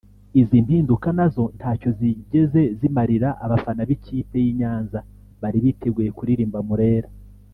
Izi 0.39 0.57
mpinduka 0.65 1.07
nazo 1.17 1.43
ntacyo 1.57 1.89
zigeze 1.99 2.61
zimarira 2.79 3.29
abafana 3.45 3.81
b’ikipe 3.87 4.37
y’i 4.45 4.53
Nyanza 4.59 4.99
bari 5.41 5.57
biteguye 5.65 6.09
kuririmba 6.17 6.59
Murera 6.69 7.09